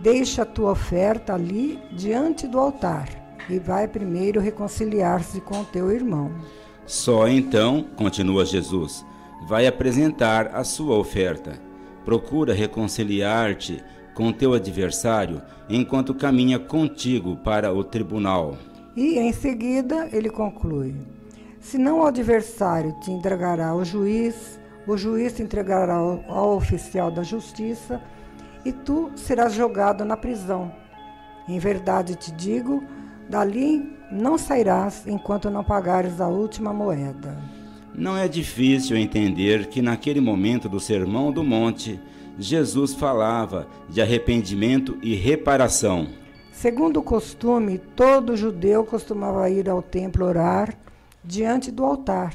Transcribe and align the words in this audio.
Deixa 0.00 0.42
a 0.42 0.46
tua 0.46 0.72
oferta 0.72 1.34
ali 1.34 1.78
diante 1.92 2.46
do 2.46 2.58
altar 2.58 3.08
e 3.50 3.58
vai 3.58 3.88
primeiro 3.88 4.40
reconciliar-se 4.40 5.40
com 5.40 5.64
teu 5.64 5.90
irmão. 5.90 6.30
Só 6.86 7.26
então, 7.28 7.84
continua 7.96 8.46
Jesus, 8.46 9.04
vai 9.46 9.66
apresentar 9.66 10.54
a 10.54 10.62
sua 10.62 10.96
oferta. 10.96 11.60
Procura 12.04 12.54
reconciliar-te 12.54 13.82
com 14.14 14.32
teu 14.32 14.54
adversário 14.54 15.42
enquanto 15.68 16.14
caminha 16.14 16.58
contigo 16.58 17.36
para 17.36 17.72
o 17.72 17.84
tribunal. 17.84 18.56
E 18.96 19.18
em 19.18 19.32
seguida 19.32 20.08
ele 20.12 20.30
conclui: 20.30 20.94
Senão 21.60 22.00
o 22.00 22.06
adversário 22.06 22.96
te 23.00 23.10
entregará 23.10 23.68
ao 23.68 23.84
juiz, 23.84 24.58
o 24.86 24.96
juiz 24.96 25.34
te 25.34 25.42
entregará 25.42 25.94
ao, 25.94 26.24
ao 26.28 26.56
oficial 26.56 27.10
da 27.10 27.22
justiça, 27.22 28.00
e 28.64 28.72
tu 28.72 29.10
serás 29.16 29.54
jogado 29.54 30.04
na 30.04 30.16
prisão. 30.16 30.72
Em 31.48 31.58
verdade 31.58 32.14
te 32.14 32.30
digo, 32.32 32.82
dali 33.28 33.96
não 34.10 34.36
sairás 34.38 35.06
enquanto 35.06 35.50
não 35.50 35.64
pagares 35.64 36.20
a 36.20 36.28
última 36.28 36.72
moeda. 36.72 37.36
Não 37.94 38.16
é 38.16 38.28
difícil 38.28 38.96
entender 38.96 39.66
que 39.66 39.82
naquele 39.82 40.20
momento 40.20 40.68
do 40.68 40.78
Sermão 40.78 41.32
do 41.32 41.42
Monte, 41.42 42.00
Jesus 42.38 42.94
falava 42.94 43.66
de 43.88 44.00
arrependimento 44.00 44.96
e 45.02 45.14
reparação. 45.14 46.06
Segundo 46.52 46.98
o 46.98 47.02
costume, 47.02 47.78
todo 47.78 48.36
judeu 48.36 48.84
costumava 48.84 49.50
ir 49.50 49.68
ao 49.68 49.82
templo 49.82 50.26
orar 50.26 50.74
diante 51.24 51.70
do 51.70 51.84
altar. 51.84 52.34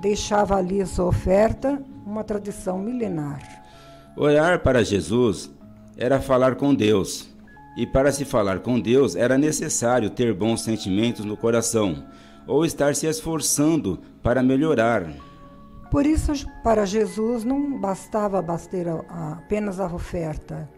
Deixava 0.00 0.56
ali 0.56 0.80
a 0.80 0.86
sua 0.86 1.06
oferta, 1.06 1.80
uma 2.04 2.24
tradição 2.24 2.78
milenar. 2.78 3.63
Orar 4.16 4.60
para 4.60 4.84
Jesus 4.84 5.50
era 5.96 6.20
falar 6.20 6.54
com 6.54 6.72
Deus. 6.72 7.28
E 7.76 7.84
para 7.84 8.12
se 8.12 8.24
falar 8.24 8.60
com 8.60 8.78
Deus 8.78 9.16
era 9.16 9.36
necessário 9.36 10.08
ter 10.08 10.32
bons 10.32 10.62
sentimentos 10.62 11.24
no 11.24 11.36
coração 11.36 12.04
ou 12.46 12.64
estar 12.64 12.94
se 12.94 13.06
esforçando 13.06 13.98
para 14.22 14.42
melhorar. 14.42 15.12
Por 15.90 16.06
isso, 16.06 16.32
para 16.62 16.86
Jesus 16.86 17.42
não 17.42 17.80
bastava 17.80 18.44
apenas 19.08 19.80
a 19.80 19.86
oferta, 19.86 20.68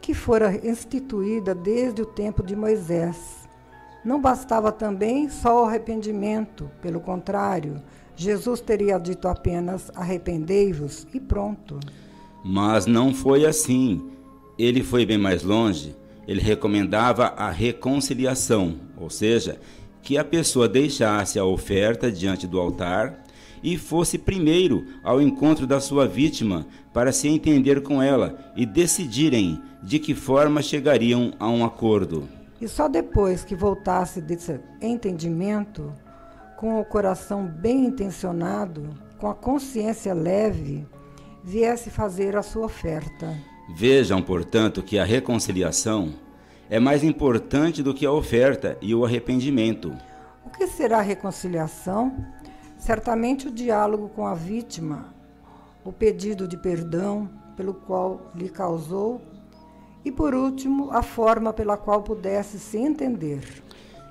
que 0.00 0.12
fora 0.12 0.54
instituída 0.66 1.54
desde 1.54 2.02
o 2.02 2.06
tempo 2.06 2.42
de 2.42 2.54
Moisés. 2.54 3.48
Não 4.04 4.20
bastava 4.20 4.70
também 4.70 5.30
só 5.30 5.62
o 5.62 5.66
arrependimento, 5.66 6.70
pelo 6.82 7.00
contrário, 7.00 7.80
Jesus 8.14 8.60
teria 8.60 8.98
dito 8.98 9.26
apenas: 9.28 9.90
arrependei-vos 9.94 11.06
e 11.12 11.20
pronto. 11.20 11.80
Mas 12.44 12.86
não 12.86 13.14
foi 13.14 13.46
assim. 13.46 14.10
Ele 14.58 14.82
foi 14.82 15.06
bem 15.06 15.18
mais 15.18 15.42
longe. 15.42 15.94
Ele 16.26 16.40
recomendava 16.40 17.26
a 17.36 17.50
reconciliação, 17.50 18.76
ou 18.96 19.10
seja, 19.10 19.60
que 20.02 20.16
a 20.16 20.24
pessoa 20.24 20.68
deixasse 20.68 21.38
a 21.38 21.44
oferta 21.44 22.10
diante 22.10 22.46
do 22.46 22.60
altar 22.60 23.22
e 23.62 23.78
fosse 23.78 24.18
primeiro 24.18 24.84
ao 25.04 25.20
encontro 25.20 25.66
da 25.66 25.80
sua 25.80 26.06
vítima 26.06 26.66
para 26.92 27.12
se 27.12 27.28
entender 27.28 27.82
com 27.82 28.02
ela 28.02 28.52
e 28.56 28.66
decidirem 28.66 29.60
de 29.82 29.98
que 29.98 30.14
forma 30.14 30.62
chegariam 30.62 31.32
a 31.38 31.48
um 31.48 31.64
acordo. 31.64 32.28
E 32.60 32.68
só 32.68 32.88
depois 32.88 33.44
que 33.44 33.54
voltasse 33.54 34.20
desse 34.20 34.60
entendimento, 34.80 35.92
com 36.56 36.80
o 36.80 36.84
coração 36.84 37.46
bem 37.46 37.86
intencionado, 37.86 38.88
com 39.18 39.28
a 39.28 39.34
consciência 39.34 40.14
leve, 40.14 40.86
viesse 41.42 41.90
fazer 41.90 42.36
a 42.36 42.42
sua 42.42 42.66
oferta. 42.66 43.36
Vejam, 43.74 44.22
portanto, 44.22 44.82
que 44.82 44.98
a 44.98 45.04
reconciliação 45.04 46.14
é 46.70 46.78
mais 46.78 47.02
importante 47.02 47.82
do 47.82 47.92
que 47.92 48.06
a 48.06 48.12
oferta 48.12 48.78
e 48.80 48.94
o 48.94 49.04
arrependimento. 49.04 49.92
O 50.44 50.50
que 50.50 50.66
será 50.66 50.98
a 50.98 51.02
reconciliação? 51.02 52.16
Certamente 52.78 53.48
o 53.48 53.50
diálogo 53.50 54.08
com 54.08 54.26
a 54.26 54.34
vítima, 54.34 55.14
o 55.84 55.92
pedido 55.92 56.48
de 56.48 56.56
perdão 56.56 57.28
pelo 57.56 57.74
qual 57.74 58.30
lhe 58.34 58.48
causou 58.48 59.20
e, 60.04 60.10
por 60.10 60.34
último, 60.34 60.90
a 60.90 61.02
forma 61.02 61.52
pela 61.52 61.76
qual 61.76 62.02
pudesse 62.02 62.58
se 62.58 62.76
entender. 62.78 63.62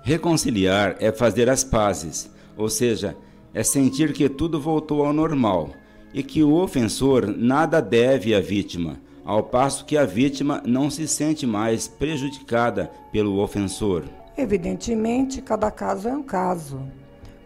Reconciliar 0.04 0.96
é 1.00 1.12
fazer 1.12 1.50
as 1.50 1.64
pazes, 1.64 2.30
ou 2.58 2.70
seja, 2.70 3.16
é 3.54 3.64
sentir 3.64 4.14
que 4.14 4.30
tudo 4.30 4.60
voltou 4.60 5.06
ao 5.06 5.12
normal 5.12 5.70
e 6.14 6.22
que 6.22 6.44
o 6.44 6.54
ofensor 6.54 7.28
nada 7.28 7.82
deve 7.82 8.34
à 8.36 8.40
vítima 8.40 8.98
ao 9.24 9.44
passo 9.44 9.86
que 9.86 9.98
a 9.98 10.06
vítima 10.06 10.62
não 10.66 10.90
se 10.90 11.08
sente 11.08 11.46
mais 11.46 11.88
prejudicada 11.88 12.92
pelo 13.12 13.40
ofensor. 13.40 14.04
Evidentemente, 14.38 15.42
cada 15.42 15.70
caso 15.70 16.08
é 16.08 16.14
um 16.14 16.24
caso. 16.24 16.82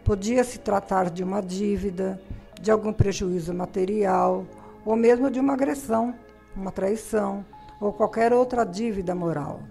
Podia 0.03 0.44
se 0.44 0.59
tratar 0.59 1.09
de 1.09 1.24
uma 1.24 1.42
dívida, 1.42 2.22
de 2.62 2.72
algum 2.72 2.94
prejuízo 2.94 3.53
material, 3.53 4.46
ou 4.86 4.96
mesmo 4.96 5.30
de 5.30 5.40
uma 5.40 5.53
agressão, 5.53 6.14
uma 6.56 6.72
traição, 6.72 7.44
ou 7.82 7.92
qualquer 7.92 8.32
outra 8.32 8.64
dívida 8.64 9.14
moral. 9.14 9.62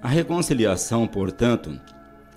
A 0.00 0.08
reconciliação, 0.08 1.06
portanto, 1.06 1.78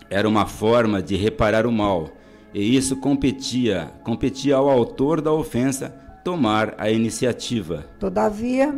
era 0.10 0.28
uma 0.28 0.48
forma 0.48 1.02
de 1.02 1.16
reparar 1.16 1.68
o 1.68 1.72
mal, 1.72 2.10
e 2.54 2.76
isso 2.76 2.98
competia, 2.98 3.92
competia 4.04 4.56
ao 4.56 4.70
autor 4.70 5.22
da 5.22 5.32
ofensa 5.32 5.90
tomar 6.24 6.76
a 6.78 6.90
iniciativa. 6.90 7.86
Todavia, 8.00 8.78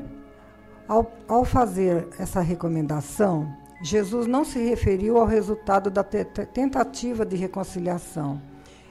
ao, 0.88 1.12
ao 1.28 1.44
fazer 1.44 2.08
essa 2.20 2.40
recomendação, 2.42 3.52
Jesus 3.84 4.28
não 4.28 4.46
se 4.46 4.60
referiu 4.60 5.18
ao 5.18 5.26
resultado 5.26 5.90
da 5.90 6.04
tentativa 6.04 7.26
de 7.26 7.36
reconciliação. 7.36 8.42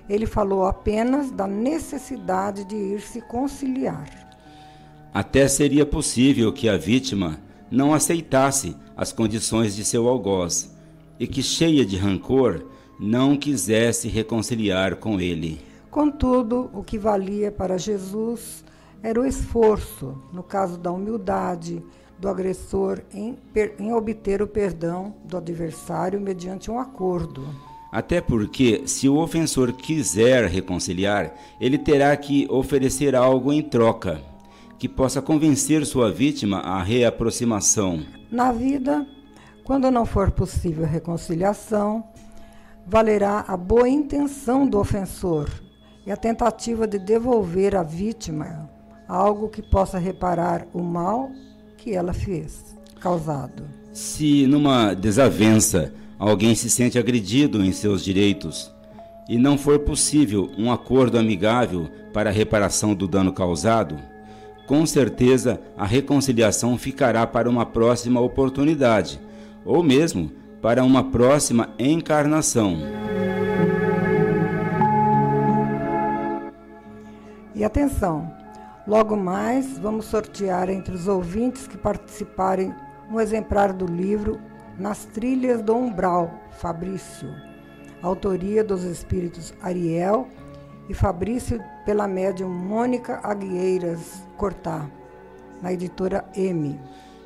Ele 0.08 0.26
falou 0.26 0.66
apenas 0.66 1.30
da 1.30 1.46
necessidade 1.46 2.64
de 2.64 2.76
ir 2.76 3.00
se 3.00 3.20
conciliar. 3.22 4.06
Até 5.14 5.46
seria 5.46 5.86
possível 5.86 6.52
que 6.52 6.68
a 6.68 6.76
vítima 6.76 7.38
não 7.70 7.94
aceitasse 7.94 8.76
as 8.96 9.12
condições 9.12 9.74
de 9.74 9.84
seu 9.84 10.08
algoz 10.08 10.74
e 11.18 11.26
que, 11.26 11.42
cheia 11.42 11.86
de 11.86 11.96
rancor, 11.96 12.66
não 12.98 13.36
quisesse 13.36 14.08
reconciliar 14.08 14.96
com 14.96 15.20
ele. 15.20 15.60
Contudo, 15.90 16.70
o 16.72 16.82
que 16.82 16.98
valia 16.98 17.52
para 17.52 17.76
Jesus 17.76 18.64
era 19.02 19.20
o 19.20 19.26
esforço, 19.26 20.16
no 20.32 20.42
caso 20.42 20.78
da 20.78 20.90
humildade, 20.90 21.82
do 22.18 22.28
agressor 22.28 23.00
em, 23.12 23.36
em, 23.80 23.92
obter 23.92 24.40
o 24.40 24.46
perdão 24.46 25.12
do 25.24 25.36
adversário 25.36 26.20
mediante 26.20 26.70
um 26.70 26.78
acordo. 26.78 27.44
Até 27.90 28.20
porque, 28.20 28.84
se 28.86 29.08
o 29.08 29.16
ofensor 29.16 29.72
quiser 29.72 30.46
reconciliar, 30.46 31.34
ele 31.60 31.76
terá 31.76 32.16
que 32.16 32.46
oferecer 32.48 33.16
algo 33.16 33.52
em 33.52 33.60
troca, 33.60 34.22
que 34.78 34.88
possa 34.88 35.20
convencer 35.20 35.84
sua 35.84 36.10
vítima 36.10 36.60
à 36.60 36.80
reaproximação. 36.80 38.00
Na 38.30 38.52
vida, 38.52 39.06
quando 39.64 39.90
não 39.90 40.06
for 40.06 40.30
possível 40.30 40.86
reconciliação, 40.86 42.04
valerá 42.86 43.44
a 43.46 43.56
boa 43.56 43.88
intenção 43.88 44.66
do 44.66 44.78
ofensor 44.78 45.48
e 46.06 46.10
a 46.10 46.16
tentativa 46.16 46.86
de 46.86 46.98
devolver 46.98 47.76
à 47.76 47.82
vítima 47.82 48.68
algo 49.08 49.48
que 49.48 49.62
possa 49.62 49.98
reparar 49.98 50.66
o 50.72 50.82
mal 50.82 51.30
que 51.76 51.92
ela 51.92 52.12
fez, 52.12 52.76
causado. 53.00 53.64
Se 53.92 54.46
numa 54.46 54.94
desavença 54.94 55.92
alguém 56.18 56.54
se 56.54 56.70
sente 56.70 56.98
agredido 56.98 57.64
em 57.64 57.72
seus 57.72 58.02
direitos 58.02 58.72
e 59.28 59.36
não 59.36 59.58
for 59.58 59.80
possível 59.80 60.50
um 60.56 60.70
acordo 60.72 61.18
amigável 61.18 61.88
para 62.12 62.30
a 62.30 62.32
reparação 62.32 62.94
do 62.94 63.06
dano 63.06 63.32
causado, 63.32 63.98
com 64.66 64.86
certeza 64.86 65.60
a 65.76 65.84
reconciliação 65.84 66.78
ficará 66.78 67.26
para 67.26 67.50
uma 67.50 67.66
próxima 67.66 68.20
oportunidade, 68.20 69.20
ou 69.64 69.82
mesmo 69.82 70.30
para 70.62 70.82
uma 70.82 71.04
próxima 71.10 71.74
encarnação. 71.78 72.78
E 77.54 77.62
atenção, 77.62 78.32
Logo 78.86 79.16
mais, 79.16 79.78
vamos 79.78 80.06
sortear 80.06 80.68
entre 80.68 80.92
os 80.92 81.06
ouvintes 81.06 81.68
que 81.68 81.78
participarem 81.78 82.74
um 83.08 83.20
exemplar 83.20 83.72
do 83.72 83.86
livro 83.86 84.40
Nas 84.76 85.04
Trilhas 85.04 85.62
do 85.62 85.76
Umbral, 85.76 86.32
Fabrício, 86.58 87.32
autoria 88.02 88.64
dos 88.64 88.82
espíritos 88.82 89.54
Ariel 89.62 90.26
e 90.88 90.94
Fabrício 90.94 91.62
pela 91.84 92.08
médium 92.08 92.48
Mônica 92.48 93.20
Aguieiras 93.22 94.26
Cortá, 94.36 94.90
na 95.62 95.72
editora 95.72 96.24
M. 96.34 96.80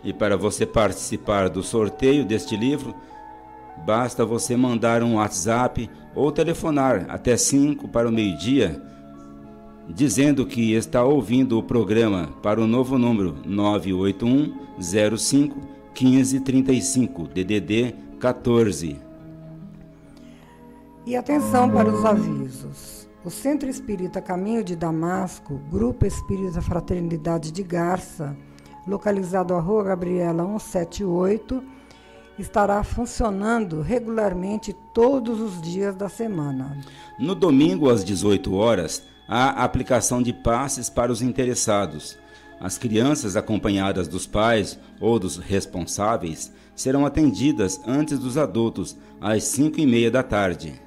E 0.04 0.12
para 0.12 0.36
você 0.36 0.66
participar 0.66 1.48
do 1.48 1.62
sorteio 1.62 2.22
deste 2.22 2.54
livro, 2.54 2.94
basta 3.86 4.24
você 4.24 4.56
mandar 4.56 5.02
um 5.02 5.14
WhatsApp 5.14 5.88
ou 6.14 6.32
telefonar 6.32 7.06
até 7.08 7.36
5 7.36 7.88
para 7.88 8.08
o 8.08 8.12
meio-dia 8.12 8.82
dizendo 9.88 10.44
que 10.44 10.72
está 10.72 11.04
ouvindo 11.04 11.58
o 11.58 11.62
programa 11.62 12.28
para 12.42 12.60
o 12.60 12.66
novo 12.66 12.98
número 12.98 13.36
981 13.44 15.16
05 15.16 15.76
1535, 15.98 17.28
DDD 17.28 17.94
14. 18.20 19.00
E 21.06 21.16
atenção 21.16 21.70
para 21.70 21.88
os 21.88 22.04
avisos. 22.04 23.08
O 23.24 23.30
Centro 23.30 23.68
Espírita 23.68 24.20
Caminho 24.20 24.62
de 24.62 24.76
Damasco, 24.76 25.58
Grupo 25.70 26.04
Espírita 26.04 26.60
Fraternidade 26.60 27.50
de 27.50 27.62
Garça, 27.62 28.36
localizado 28.86 29.54
à 29.54 29.60
Rua 29.60 29.84
Gabriela 29.84 30.44
178, 30.44 31.62
estará 32.38 32.82
funcionando 32.82 33.80
regularmente 33.80 34.72
todos 34.92 35.40
os 35.40 35.60
dias 35.60 35.94
da 35.94 36.08
semana. 36.08 36.76
No 37.18 37.34
domingo 37.34 37.90
às 37.90 38.04
18 38.04 38.54
horas, 38.54 39.02
há 39.28 39.64
aplicação 39.64 40.22
de 40.22 40.32
passes 40.32 40.90
para 40.90 41.10
os 41.10 41.22
interessados. 41.22 42.18
As 42.60 42.78
crianças 42.78 43.36
acompanhadas 43.36 44.08
dos 44.08 44.26
pais 44.26 44.78
ou 45.00 45.18
dos 45.18 45.36
responsáveis 45.36 46.52
serão 46.74 47.04
atendidas 47.04 47.80
antes 47.86 48.18
dos 48.18 48.36
adultos, 48.36 48.96
às 49.20 49.44
5 49.44 49.80
e 49.80 49.86
meia 49.86 50.10
da 50.10 50.22
tarde. 50.22 50.80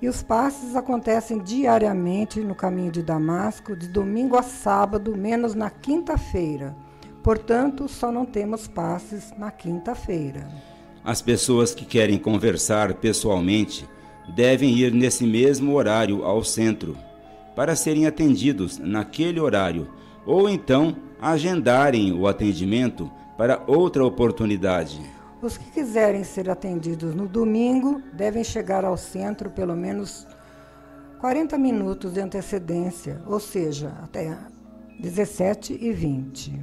E 0.00 0.08
os 0.08 0.22
passes 0.22 0.76
acontecem 0.76 1.38
diariamente 1.38 2.40
no 2.40 2.54
caminho 2.54 2.92
de 2.92 3.02
Damasco, 3.02 3.74
de 3.74 3.88
domingo 3.88 4.36
a 4.36 4.42
sábado, 4.42 5.16
menos 5.16 5.54
na 5.54 5.70
quinta-feira. 5.70 6.76
Portanto, 7.22 7.88
só 7.88 8.12
não 8.12 8.26
temos 8.26 8.68
passes 8.68 9.32
na 9.38 9.50
quinta-feira. 9.50 10.46
As 11.06 11.22
pessoas 11.22 11.72
que 11.72 11.84
querem 11.84 12.18
conversar 12.18 12.94
pessoalmente 12.94 13.88
devem 14.34 14.76
ir 14.76 14.92
nesse 14.92 15.24
mesmo 15.24 15.72
horário 15.74 16.24
ao 16.24 16.42
centro, 16.42 16.98
para 17.54 17.76
serem 17.76 18.08
atendidos 18.08 18.76
naquele 18.76 19.38
horário, 19.38 19.88
ou 20.26 20.48
então 20.48 20.96
agendarem 21.22 22.12
o 22.12 22.26
atendimento 22.26 23.08
para 23.38 23.62
outra 23.68 24.04
oportunidade. 24.04 25.00
Os 25.40 25.56
que 25.56 25.70
quiserem 25.70 26.24
ser 26.24 26.50
atendidos 26.50 27.14
no 27.14 27.28
domingo 27.28 28.02
devem 28.12 28.42
chegar 28.42 28.84
ao 28.84 28.96
centro 28.96 29.48
pelo 29.48 29.76
menos 29.76 30.26
40 31.20 31.56
minutos 31.56 32.14
de 32.14 32.20
antecedência, 32.20 33.22
ou 33.24 33.38
seja, 33.38 33.96
até 34.02 34.36
17 34.98 35.78
e 35.80 35.92
20. 35.92 36.60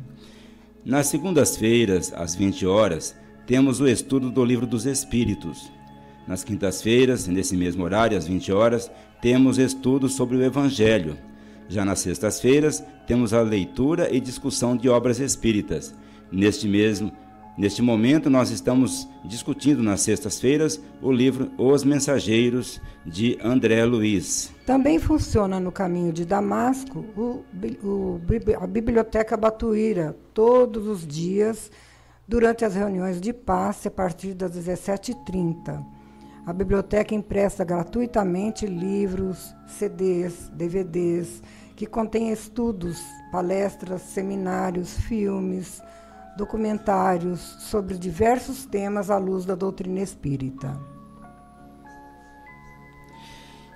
Nas 0.84 1.08
segundas-feiras, 1.08 2.12
às 2.14 2.36
20 2.36 2.68
horas, 2.68 3.16
temos 3.46 3.80
o 3.82 3.88
estudo 3.88 4.32
do 4.32 4.44
Livro 4.44 4.66
dos 4.66 4.86
Espíritos. 4.86 5.72
Nas 6.28 6.44
quintas-feiras, 6.44 7.28
nesse 7.28 7.58
mesmo 7.58 7.84
horário, 7.84 8.18
às 8.18 8.28
20 8.28 8.52
horas, 8.52 8.90
temos 9.22 9.58
estudos 9.58 10.14
sobre 10.14 10.38
o 10.38 10.44
Evangelho. 10.44 11.18
Já 11.68 11.84
nas 11.84 12.00
sextas-feiras, 12.00 12.84
temos 13.06 13.34
a 13.34 13.42
leitura 13.42 14.14
e 14.14 14.20
discussão 14.20 14.78
de 14.78 14.88
obras 14.88 15.20
espíritas. 15.20 15.94
Neste 16.32 16.68
mesmo 16.68 17.12
Neste 17.56 17.84
momento, 17.84 18.32
nós 18.32 18.50
estamos 18.50 19.08
discutindo 19.24 19.84
nas 19.84 20.02
sextas-feiras 20.02 20.82
o 21.00 21.12
livro 21.12 21.52
Os 21.56 21.84
Mensageiros 21.84 22.82
de 23.06 23.38
André 23.44 23.86
Luiz. 23.86 24.52
Também 24.66 24.98
funciona 24.98 25.60
no 25.60 25.72
caminho 25.72 26.12
de 26.12 26.26
Damasco 26.26 27.06
o, 27.16 27.44
o, 27.84 28.20
a 28.60 28.66
Biblioteca 28.66 29.38
Batuíra, 29.38 30.18
todos 30.34 30.88
os 30.88 31.06
dias, 31.06 31.70
durante 32.34 32.66
as 32.66 32.74
reuniões 32.74 33.22
de 33.22 33.32
passe, 33.32 33.88
a 33.88 33.92
partir 33.92 34.34
das 34.34 34.54
17h30. 34.58 35.86
A 36.48 36.52
biblioteca 36.52 37.14
empresta 37.14 37.64
gratuitamente 37.64 38.66
livros, 38.66 39.54
CDs, 39.68 40.50
DVDs, 40.50 41.44
que 41.76 41.86
contêm 41.86 42.32
estudos, 42.32 43.00
palestras, 43.32 44.02
seminários, 44.02 44.98
filmes, 45.02 45.80
documentários 46.36 47.40
sobre 47.70 48.00
diversos 48.00 48.66
temas 48.66 49.12
à 49.12 49.20
luz 49.20 49.46
da 49.46 49.54
doutrina 49.54 50.00
espírita. 50.00 50.76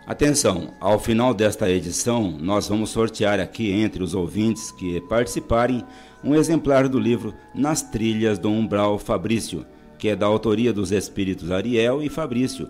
Atenção, 0.07 0.74
ao 0.80 0.98
final 0.98 1.31
desta 1.31 1.69
edição, 1.69 2.31
nós 2.31 2.69
vamos 2.69 2.89
sortear 2.89 3.39
aqui 3.39 3.71
entre 3.71 4.01
os 4.01 4.15
ouvintes 4.15 4.71
que 4.71 5.00
participarem 5.01 5.86
um 6.24 6.36
exemplar 6.36 6.88
do 6.88 7.00
livro 7.00 7.34
Nas 7.54 7.81
Trilhas 7.81 8.38
do 8.38 8.50
Umbral 8.50 8.98
Fabrício, 8.98 9.66
que 9.98 10.10
é 10.10 10.16
da 10.16 10.25
autoria 10.25 10.74
dos 10.74 10.92
espíritos 10.92 11.52
Ariel 11.52 12.02
e 12.02 12.10
Fabrício, 12.10 12.69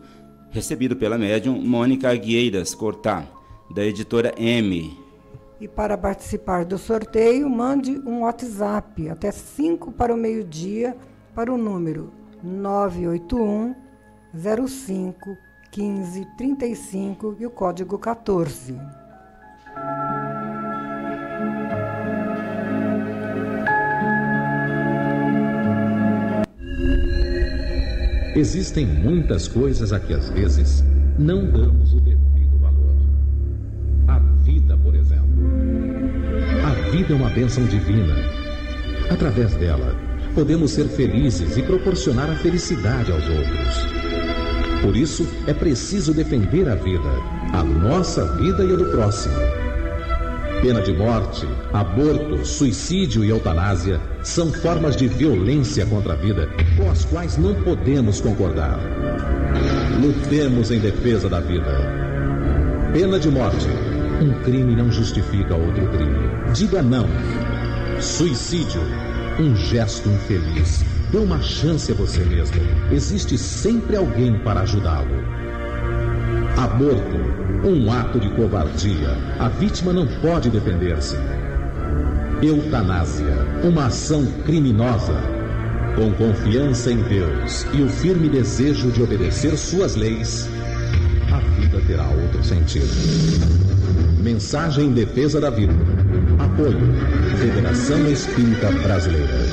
recebido 0.52 0.96
pela 0.96 1.18
médium 1.18 1.62
Mônica 1.62 2.10
Aguieiras 2.10 2.74
Cortá, 2.74 3.26
da 3.74 3.84
editora 3.84 4.34
M, 4.38 5.08
e 5.60 5.68
para 5.68 5.98
participar 5.98 6.66
do 6.66 6.78
sorteio, 6.78 7.50
mande 7.50 7.92
um 8.06 8.22
WhatsApp 8.22 9.10
até 9.10 9.32
5 9.32 9.92
para 9.92 10.14
o 10.14 10.18
meio-dia 10.18 10.96
para 11.34 11.52
o 11.52 11.58
número 11.58 12.12
981 12.44 13.76
05 14.68 15.36
15 15.72 16.28
35 16.38 17.38
e 17.40 17.46
o 17.46 17.50
código 17.50 17.98
14. 17.98 18.80
Existem 28.38 28.86
muitas 28.86 29.48
coisas 29.48 29.92
a 29.92 30.00
que 30.00 30.14
às 30.14 30.30
vezes 30.30 30.84
não 31.18 31.50
damos 31.52 31.94
o 31.94 32.00
devido 32.00 32.58
valor. 32.60 32.96
A 34.08 34.20
vida, 34.44 34.78
por 34.78 34.96
exemplo 34.96 35.28
vida 36.92 37.14
é 37.14 37.16
uma 37.16 37.30
bênção 37.30 37.64
divina. 37.66 38.16
Através 39.10 39.54
dela, 39.56 39.96
podemos 40.34 40.72
ser 40.72 40.86
felizes 40.88 41.58
e 41.58 41.62
proporcionar 41.62 42.30
a 42.30 42.36
felicidade 42.36 43.12
aos 43.12 43.28
outros. 43.28 43.88
Por 44.82 44.96
isso, 44.96 45.28
é 45.48 45.54
preciso 45.54 46.14
defender 46.14 46.68
a 46.70 46.76
vida, 46.76 47.10
a 47.54 47.64
nossa 47.64 48.26
vida 48.38 48.64
e 48.64 48.74
a 48.74 48.76
do 48.76 48.86
próximo. 48.86 49.36
Pena 50.62 50.82
de 50.82 50.94
morte, 50.94 51.48
aborto, 51.74 52.46
suicídio 52.46 53.24
e 53.24 53.30
eutanásia 53.30 54.00
são 54.24 54.52
formas 54.52 54.96
de 54.96 55.08
violência 55.08 55.86
contra 55.86 56.14
a 56.14 56.16
vida 56.16 56.50
com 56.78 56.90
as 56.90 57.06
quais 57.06 57.38
não 57.38 57.56
podemos 57.64 58.22
concordar. 58.22 58.80
Lutemos 60.02 60.72
em 60.72 60.80
defesa 60.80 61.30
da 61.30 61.40
vida. 61.40 61.98
Pena 62.94 63.20
de 63.20 63.30
morte 63.30 63.68
um 64.22 64.34
crime 64.42 64.76
não 64.76 64.92
justifica 64.92 65.56
outro 65.56 65.88
crime. 65.90 66.28
Diga 66.54 66.82
não. 66.82 67.06
Suicídio. 68.02 68.82
Um 69.40 69.56
gesto 69.56 70.10
infeliz. 70.10 70.84
Dê 71.12 71.20
uma 71.20 71.40
chance 71.40 71.92
a 71.92 71.96
você 71.96 72.22
mesmo. 72.22 72.58
Existe 72.92 73.38
sempre 73.38 73.96
alguém 73.96 74.40
para 74.40 74.62
ajudá-lo. 74.62 75.24
Aborto. 76.58 77.18
Um 77.64 77.92
ato 77.92 78.20
de 78.20 78.30
covardia. 78.30 79.16
A 79.40 79.50
vítima 79.50 79.94
não 79.94 80.08
pode 80.20 80.50
defender-se. 80.50 81.16
Eutanásia. 82.42 83.34
Uma 83.64 83.88
ação 83.88 84.26
criminosa. 84.46 85.16
Com 85.96 86.12
confiança 86.14 86.92
em 86.92 87.02
Deus 87.02 87.66
e 87.74 87.82
o 87.82 87.90
firme 87.90 88.30
desejo 88.30 88.92
de 88.92 89.02
obedecer 89.02 89.58
suas 89.58 89.96
leis, 89.96 90.48
a 91.32 91.40
vida 91.60 91.82
terá 91.88 92.08
outro 92.08 92.44
sentido. 92.44 92.88
Mensagem 94.22 94.86
em 94.86 94.94
defesa 94.94 95.42
da 95.42 95.50
vida. 95.50 95.74
Apoio. 96.38 96.78
Federação 97.40 98.08
Espírita 98.08 98.72
Brasileira. 98.84 99.47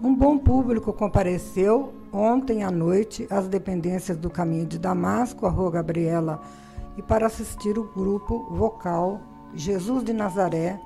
Um 0.04 0.14
bom 0.14 0.38
público 0.38 0.92
compareceu 0.92 1.94
ontem 2.12 2.64
à 2.64 2.70
noite 2.72 3.26
às 3.30 3.48
dependências 3.48 4.18
do 4.18 4.30
Caminho 4.30 4.66
de 4.66 4.78
Damasco, 4.78 5.46
a 5.46 5.50
Rua 5.50 5.72
Gabriela, 5.72 6.42
e 6.98 7.02
para 7.02 7.28
assistir 7.28 7.78
o 7.78 7.92
grupo 7.94 8.48
vocal 8.52 9.22
Jesus 9.56 10.04
de 10.04 10.12
Nazaré, 10.12 10.80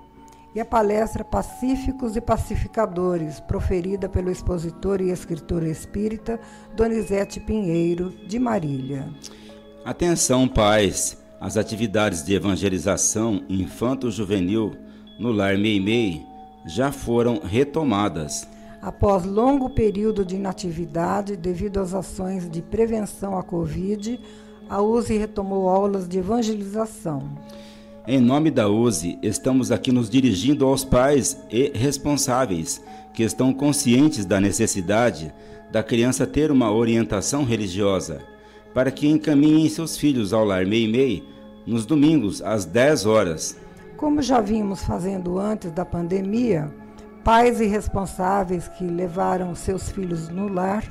e 0.53 0.59
a 0.61 0.65
palestra 0.65 1.21
Pacíficos 1.21 2.15
e 2.15 2.21
Pacificadores, 2.21 3.41
proferida 3.41 4.07
pelo 4.07 4.31
expositor 4.31 5.01
e 5.01 5.11
escritor 5.11 5.63
espírita 5.63 6.39
Donizete 6.73 7.41
Pinheiro, 7.41 8.09
de 8.25 8.39
Marília. 8.39 9.13
Atenção, 9.83 10.47
pais! 10.47 11.24
As 11.45 11.57
atividades 11.57 12.25
de 12.25 12.33
evangelização 12.33 13.43
infanto-juvenil 13.47 14.71
no 15.19 15.31
Lar 15.31 15.55
Meimei 15.59 16.23
já 16.65 16.91
foram 16.91 17.39
retomadas. 17.39 18.47
Após 18.81 19.23
longo 19.23 19.69
período 19.69 20.25
de 20.25 20.37
inatividade 20.37 21.37
devido 21.37 21.79
às 21.79 21.93
ações 21.93 22.49
de 22.49 22.63
prevenção 22.63 23.37
à 23.37 23.43
Covid, 23.43 24.19
a 24.67 24.81
USE 24.81 25.15
retomou 25.15 25.69
aulas 25.69 26.07
de 26.07 26.17
evangelização. 26.17 27.37
Em 28.07 28.19
nome 28.19 28.49
da 28.49 28.67
USE, 28.67 29.19
estamos 29.21 29.71
aqui 29.71 29.91
nos 29.91 30.09
dirigindo 30.09 30.65
aos 30.65 30.83
pais 30.83 31.39
e 31.51 31.71
responsáveis 31.75 32.81
que 33.13 33.21
estão 33.21 33.53
conscientes 33.53 34.25
da 34.25 34.41
necessidade 34.41 35.31
da 35.71 35.83
criança 35.83 36.25
ter 36.25 36.49
uma 36.49 36.71
orientação 36.71 37.43
religiosa, 37.43 38.19
para 38.73 38.89
que 38.89 39.07
encaminhem 39.07 39.69
seus 39.69 39.95
filhos 39.95 40.33
ao 40.33 40.43
lar 40.43 40.65
Meimei 40.65 41.34
nos 41.65 41.85
domingos 41.85 42.41
às 42.41 42.65
10 42.65 43.05
horas. 43.05 43.57
Como 43.97 44.21
já 44.21 44.41
vimos 44.41 44.83
fazendo 44.83 45.39
antes 45.39 45.71
da 45.71 45.85
pandemia, 45.85 46.73
pais 47.23 47.59
e 47.59 47.65
responsáveis 47.65 48.67
que 48.67 48.83
levaram 48.83 49.55
seus 49.55 49.89
filhos 49.89 50.29
no 50.29 50.47
lar 50.47 50.83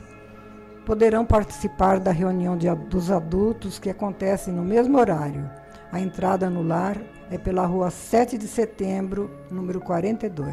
poderão 0.87 1.25
participar 1.25 1.99
da 1.99 2.11
reunião 2.11 2.57
de, 2.57 2.73
dos 2.91 3.11
adultos 3.11 3.79
que 3.79 3.89
acontece 3.89 4.51
no 4.51 4.63
mesmo 4.63 4.99
horário 4.99 5.49
a 5.95 6.01
entrada 6.01 6.51
no 6.51 6.61
lar 6.61 7.01
é 7.31 7.39
pela 7.39 7.65
rua 7.65 7.89
7 7.89 8.37
de 8.37 8.49
setembro, 8.49 9.31
número 9.49 9.81
42. 9.81 10.53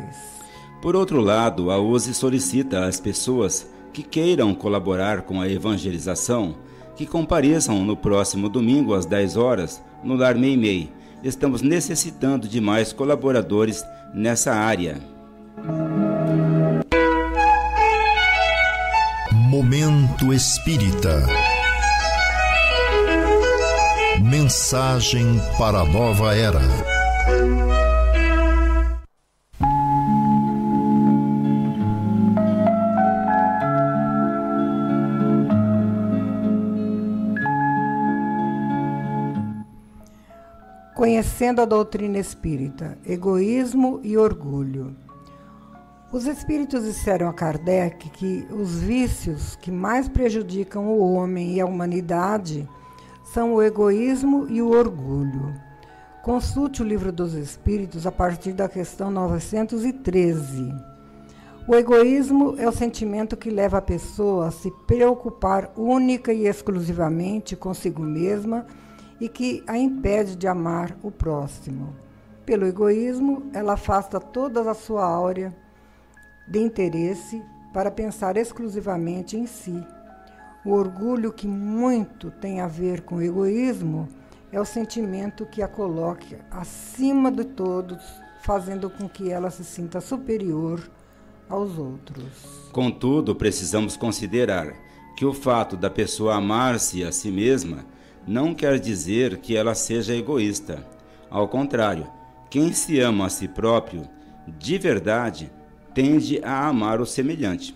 Por 0.83 0.95
outro 0.95 1.19
lado, 1.19 1.71
a 1.71 1.79
USE 1.79 2.13
solicita 2.13 2.85
às 2.85 2.99
pessoas 2.99 3.67
que 3.91 4.03
queiram 4.03 4.53
colaborar 4.53 5.23
com 5.23 5.41
a 5.41 5.49
evangelização 5.49 6.57
que 6.95 7.05
compareçam 7.05 7.83
no 7.83 7.95
próximo 7.95 8.49
domingo 8.49 8.93
às 8.93 9.05
10 9.05 9.37
horas 9.37 9.81
no 10.03 10.15
Lar 10.15 10.35
Meimei. 10.35 10.91
Estamos 11.23 11.61
necessitando 11.61 12.47
de 12.47 12.59
mais 12.59 12.91
colaboradores 12.91 13.83
nessa 14.13 14.53
área. 14.53 14.97
Momento 19.31 20.33
Espírita. 20.33 21.25
Mensagem 24.21 25.25
para 25.57 25.79
a 25.79 25.85
nova 25.85 26.35
era. 26.35 27.00
Conhecendo 41.21 41.61
a 41.61 41.65
doutrina 41.65 42.17
espírita, 42.17 42.97
egoísmo 43.05 43.99
e 44.01 44.17
orgulho. 44.17 44.95
Os 46.11 46.25
espíritos 46.25 46.83
disseram 46.83 47.29
a 47.29 47.33
Kardec 47.33 48.09
que 48.09 48.47
os 48.49 48.79
vícios 48.79 49.55
que 49.57 49.69
mais 49.69 50.09
prejudicam 50.09 50.87
o 50.87 51.13
homem 51.13 51.53
e 51.53 51.61
a 51.61 51.65
humanidade 51.67 52.67
são 53.23 53.53
o 53.53 53.61
egoísmo 53.61 54.47
e 54.49 54.63
o 54.63 54.71
orgulho. 54.71 55.53
Consulte 56.23 56.81
o 56.81 56.85
Livro 56.85 57.11
dos 57.11 57.35
Espíritos 57.35 58.07
a 58.07 58.11
partir 58.11 58.53
da 58.53 58.67
questão 58.67 59.11
913. 59.11 60.73
O 61.67 61.75
egoísmo 61.75 62.55
é 62.57 62.67
o 62.67 62.71
sentimento 62.71 63.37
que 63.37 63.51
leva 63.51 63.77
a 63.77 63.81
pessoa 63.81 64.47
a 64.47 64.51
se 64.51 64.71
preocupar 64.87 65.71
única 65.77 66.33
e 66.33 66.47
exclusivamente 66.47 67.55
consigo 67.55 68.01
mesma 68.01 68.65
e 69.21 69.29
que 69.29 69.63
a 69.65 69.77
impede 69.77 70.35
de 70.35 70.47
amar 70.47 70.97
o 71.01 71.09
próximo. 71.09 71.95
Pelo 72.45 72.65
egoísmo, 72.65 73.49
ela 73.53 73.73
afasta 73.73 74.19
toda 74.19 74.69
a 74.69 74.73
sua 74.73 75.05
áurea 75.05 75.55
de 76.45 76.59
interesse 76.59 77.41
para 77.71 77.89
pensar 77.89 78.35
exclusivamente 78.35 79.37
em 79.37 79.45
si 79.45 79.81
o 80.63 80.73
orgulho, 80.73 81.33
que 81.33 81.47
muito 81.47 82.29
tem 82.29 82.61
a 82.61 82.67
ver 82.67 83.01
com 83.01 83.15
o 83.15 83.21
egoísmo, 83.21 84.07
é 84.51 84.59
o 84.59 84.65
sentimento 84.65 85.45
que 85.45 85.61
a 85.63 85.67
coloca 85.67 86.45
acima 86.51 87.31
de 87.31 87.43
todos, 87.43 87.97
fazendo 88.43 88.89
com 88.89 89.09
que 89.09 89.31
ela 89.31 89.49
se 89.49 89.63
sinta 89.63 89.99
superior 89.99 90.79
aos 91.49 91.79
outros. 91.79 92.69
Contudo, 92.71 93.35
precisamos 93.35 93.97
considerar 93.97 94.75
que 95.17 95.25
o 95.25 95.33
fato 95.33 95.75
da 95.75 95.89
pessoa 95.89 96.35
amar-se 96.35 97.03
a 97.03 97.11
si 97.11 97.31
mesma 97.31 97.85
não 98.27 98.53
quer 98.53 98.79
dizer 98.79 99.37
que 99.37 99.55
ela 99.55 99.73
seja 99.73 100.15
egoísta. 100.15 100.85
Ao 101.29 101.47
contrário, 101.47 102.07
quem 102.49 102.73
se 102.73 102.99
ama 102.99 103.25
a 103.25 103.29
si 103.29 103.47
próprio, 103.47 104.03
de 104.59 104.77
verdade, 104.77 105.51
tende 105.93 106.39
a 106.43 106.67
amar 106.67 106.99
o 106.99 107.05
semelhante. 107.05 107.75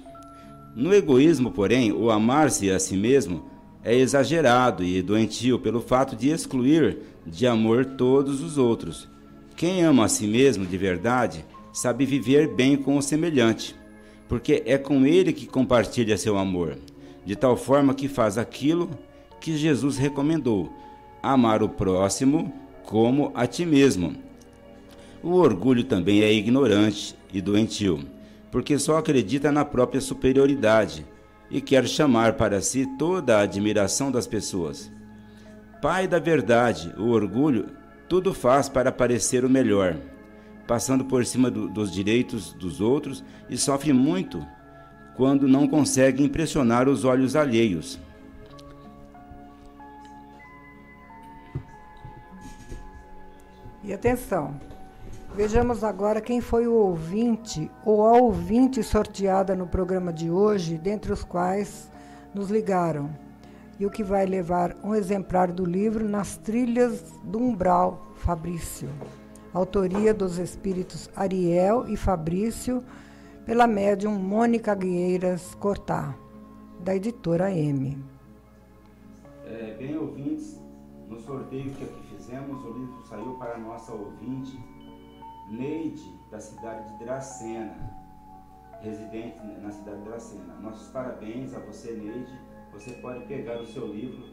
No 0.76 0.94
egoísmo, 0.94 1.52
porém, 1.52 1.92
o 1.92 2.12
amar-se 2.12 2.70
a 2.70 2.80
si 2.80 2.98
mesmo 2.98 3.46
é 3.84 3.96
exagerado 3.96 4.84
e 4.84 5.02
doentio 5.02 5.60
pelo 5.60 5.80
fato 5.80 6.16
de 6.16 6.30
excluir 6.30 6.98
de 7.26 7.48
amor 7.48 7.86
todos 7.86 8.42
os 8.42 8.58
outros. 8.58 9.08
Quem 9.56 9.84
ama 9.84 10.06
a 10.06 10.10
si 10.10 10.28
mesmo 10.28 10.66
de 10.66 10.78
verdade 10.78 11.46
sabe 11.72 12.06
viver 12.06 12.54
bem 12.54 12.76
com 12.76 12.98
o 12.98 13.02
semelhante, 13.02 13.76
porque 14.28 14.64
é 14.66 14.78
com 14.78 15.06
ele 15.06 15.32
que 15.32 15.46
compartilha 15.46 16.18
seu 16.18 16.38
amor, 16.38 16.78
de 17.26 17.36
tal 17.36 17.56
forma 17.56 17.94
que 17.94 18.08
faz 18.08 18.38
aquilo 18.38 18.90
que 19.46 19.56
Jesus 19.56 19.96
recomendou: 19.96 20.74
amar 21.22 21.62
o 21.62 21.70
próximo 21.70 22.52
como 22.84 23.32
a 23.36 23.46
ti 23.46 23.64
mesmo. 23.64 24.16
O 25.22 25.34
orgulho 25.34 25.84
também 25.84 26.24
é 26.24 26.34
ignorante 26.34 27.16
e 27.32 27.40
doentio, 27.42 28.08
porque 28.50 28.80
só 28.80 28.98
acredita 28.98 29.52
na 29.52 29.64
própria 29.64 30.02
superioridade 30.02 31.06
e 31.52 31.62
quer 31.62 31.88
chamar 31.88 32.34
para 32.34 32.60
si 32.60 32.88
toda 32.98 33.38
a 33.38 33.42
admiração 33.42 34.12
das 34.12 34.26
pessoas. 34.26 34.92
Pai 35.80 36.08
da 36.08 36.18
verdade, 36.18 36.92
o 36.98 37.10
orgulho 37.10 37.68
tudo 38.10 38.34
faz 38.34 38.68
para 38.68 38.92
parecer 38.92 39.46
o 39.46 39.50
melhor, 39.50 39.96
passando 40.66 41.06
por 41.06 41.24
cima 41.24 41.52
do, 41.52 41.70
dos 41.70 41.92
direitos 41.92 42.52
dos 42.54 42.82
outros 42.82 43.24
e 43.48 43.58
sofre 43.58 43.94
muito 43.94 44.44
quando 45.16 45.48
não 45.48 45.68
consegue 45.68 46.24
impressionar 46.24 46.90
os 46.90 47.06
olhos 47.06 47.36
alheios. 47.36 48.00
E 53.88 53.94
atenção, 53.94 54.60
vejamos 55.36 55.84
agora 55.84 56.20
quem 56.20 56.42
foi 56.42 56.66
o 56.66 56.74
ouvinte 56.74 57.70
ou 57.86 58.04
a 58.04 58.14
ouvinte 58.14 58.82
sorteada 58.82 59.56
no 59.56 59.68
programa 59.68 60.12
de 60.12 60.28
hoje, 60.28 60.76
dentre 60.76 61.14
os 61.14 61.24
quais 61.24 61.88
nos 62.34 62.50
ligaram. 62.50 63.12
E 63.80 63.86
o 63.86 63.92
que 63.92 64.04
vai 64.04 64.26
levar 64.26 64.76
um 64.84 64.96
exemplar 64.96 65.52
do 65.52 65.64
livro 65.64 66.10
Nas 66.10 66.36
Trilhas 66.36 67.14
do 67.24 67.38
Umbral, 67.38 68.08
Fabrício. 68.16 68.90
Autoria 69.54 70.16
dos 70.16 70.40
espíritos 70.40 71.08
Ariel 71.16 71.88
e 71.88 71.96
Fabrício, 71.96 72.84
pela 73.46 73.68
médium 73.68 74.14
Mônica 74.14 74.74
Guieiras 74.74 75.54
Cortá, 75.54 76.16
da 76.80 76.96
editora 76.96 77.52
M. 77.52 78.04
É, 79.46 79.76
bem, 79.78 79.96
ouvintes, 79.96 80.60
no 81.08 81.20
sorteio 81.20 81.70
que 81.74 81.84
aqui 81.84 82.05
fizemos, 82.26 82.66
o 82.66 82.74
livro 82.74 83.04
saiu 83.04 83.36
para 83.36 83.54
a 83.54 83.58
nossa 83.58 83.94
ouvinte 83.94 84.60
Neide, 85.48 86.12
da 86.32 86.40
cidade 86.40 86.92
de 86.92 87.06
Dracena, 87.06 87.78
residente 88.82 89.38
na 89.62 89.72
cidade 89.72 90.00
de 90.00 90.06
Dracena. 90.06 90.56
Nossos 90.56 90.90
parabéns 90.90 91.54
a 91.54 91.60
você, 91.60 91.92
Neide. 91.94 92.34
Você 92.74 92.94
pode 92.94 93.26
pegar 93.26 93.62
o 93.62 93.68
seu 93.68 93.94
livro, 93.94 94.26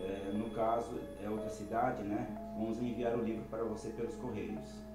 é, 0.00 0.32
no 0.32 0.50
caso 0.50 1.00
é 1.22 1.30
outra 1.30 1.48
cidade, 1.50 2.02
né? 2.02 2.36
Vamos 2.58 2.82
enviar 2.82 3.16
o 3.16 3.22
livro 3.22 3.44
para 3.44 3.62
você 3.62 3.90
pelos 3.90 4.16
correios. 4.16 4.89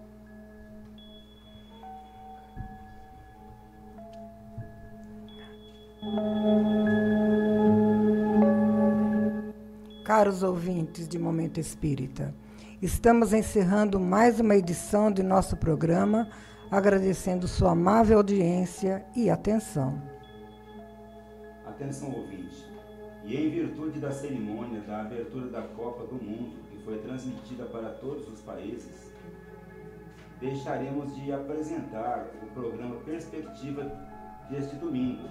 Caros 10.16 10.44
ouvintes 10.44 11.10
de 11.10 11.20
Momento 11.20 11.60
Espírita, 11.60 12.34
estamos 12.82 13.34
encerrando 13.34 14.00
mais 14.00 14.40
uma 14.40 14.56
edição 14.56 15.12
de 15.12 15.22
nosso 15.22 15.58
programa, 15.58 16.30
agradecendo 16.72 17.50
sua 17.50 17.72
amável 17.72 18.20
audiência 18.20 19.06
e 19.14 19.30
atenção. 19.30 20.02
Atenção, 21.66 22.14
ouvinte. 22.14 22.66
E 23.26 23.36
em 23.36 23.50
virtude 23.50 24.00
da 24.00 24.10
cerimônia 24.10 24.80
da 24.88 25.02
abertura 25.02 25.50
da 25.50 25.64
Copa 25.64 26.06
do 26.06 26.16
Mundo, 26.16 26.62
que 26.72 26.82
foi 26.86 27.00
transmitida 27.00 27.66
para 27.66 27.90
todos 27.90 28.26
os 28.30 28.40
países, 28.40 29.12
deixaremos 30.40 31.14
de 31.14 31.34
apresentar 31.34 32.26
o 32.42 32.46
programa 32.54 32.96
Perspectiva 33.02 33.84
deste 34.50 34.78
domingo, 34.78 35.28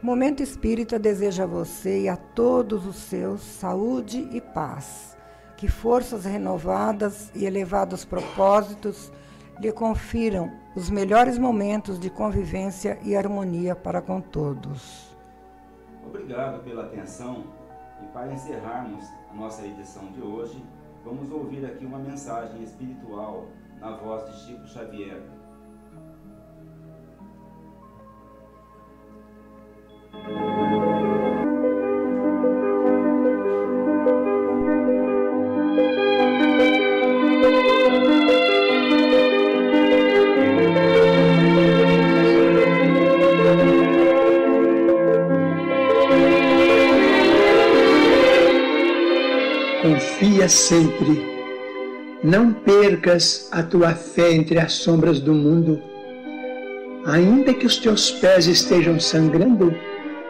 Momento 0.00 0.44
Espírita 0.44 0.96
deseja 0.96 1.42
a 1.42 1.46
você 1.46 2.02
e 2.02 2.08
a 2.08 2.16
todos 2.16 2.86
os 2.86 2.94
seus 2.94 3.40
saúde 3.40 4.28
e 4.30 4.40
paz. 4.40 5.16
Que 5.56 5.66
forças 5.66 6.24
renovadas 6.24 7.32
e 7.34 7.44
elevados 7.44 8.04
propósitos 8.04 9.10
lhe 9.58 9.72
confiram 9.72 10.52
os 10.76 10.88
melhores 10.88 11.36
momentos 11.36 11.98
de 11.98 12.10
convivência 12.10 12.96
e 13.02 13.16
harmonia 13.16 13.74
para 13.74 14.00
com 14.00 14.20
todos. 14.20 15.16
Obrigado 16.06 16.62
pela 16.62 16.84
atenção 16.84 17.42
e 18.00 18.06
para 18.12 18.32
encerrarmos 18.32 19.04
a 19.32 19.34
nossa 19.34 19.66
edição 19.66 20.12
de 20.12 20.22
hoje, 20.22 20.64
vamos 21.04 21.28
ouvir 21.32 21.66
aqui 21.66 21.84
uma 21.84 21.98
mensagem 21.98 22.62
espiritual 22.62 23.46
na 23.80 23.96
voz 23.96 24.30
de 24.30 24.46
Chico 24.46 24.66
Xavier. 24.68 25.37
Confia 49.82 50.48
sempre. 50.48 51.24
Não 52.22 52.52
percas 52.52 53.48
a 53.52 53.62
tua 53.62 53.94
fé 53.94 54.32
entre 54.32 54.58
as 54.58 54.72
sombras 54.72 55.20
do 55.20 55.32
mundo. 55.32 55.80
Ainda 57.06 57.54
que 57.54 57.64
os 57.64 57.76
teus 57.76 58.10
pés 58.10 58.46
estejam 58.46 58.98
sangrando, 58.98 59.74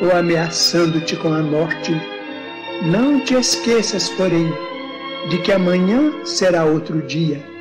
ou 0.00 0.16
ameaçando-te 0.16 1.16
com 1.16 1.32
a 1.32 1.42
morte. 1.42 1.92
Não 2.82 3.20
te 3.20 3.34
esqueças, 3.34 4.08
porém, 4.10 4.52
de 5.30 5.38
que 5.38 5.52
amanhã 5.52 6.12
será 6.24 6.64
outro 6.64 7.00
dia 7.02 7.53